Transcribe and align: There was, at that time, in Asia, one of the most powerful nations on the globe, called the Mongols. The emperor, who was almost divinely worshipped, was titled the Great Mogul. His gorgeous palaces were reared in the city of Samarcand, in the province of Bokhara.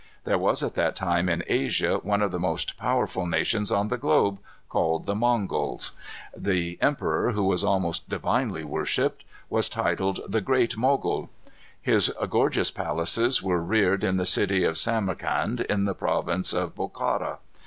There 0.23 0.39
was, 0.39 0.63
at 0.63 0.73
that 0.73 0.95
time, 0.95 1.29
in 1.29 1.43
Asia, 1.45 1.97
one 2.01 2.23
of 2.23 2.31
the 2.31 2.39
most 2.39 2.75
powerful 2.75 3.27
nations 3.27 3.71
on 3.71 3.89
the 3.89 3.99
globe, 3.99 4.39
called 4.67 5.05
the 5.05 5.13
Mongols. 5.13 5.91
The 6.35 6.79
emperor, 6.81 7.33
who 7.33 7.43
was 7.43 7.63
almost 7.63 8.09
divinely 8.09 8.63
worshipped, 8.63 9.23
was 9.47 9.69
titled 9.69 10.21
the 10.27 10.41
Great 10.41 10.75
Mogul. 10.75 11.29
His 11.79 12.11
gorgeous 12.31 12.71
palaces 12.71 13.43
were 13.43 13.61
reared 13.61 14.03
in 14.03 14.17
the 14.17 14.25
city 14.25 14.63
of 14.63 14.75
Samarcand, 14.79 15.61
in 15.69 15.85
the 15.85 15.93
province 15.93 16.51
of 16.51 16.73
Bokhara. 16.73 17.37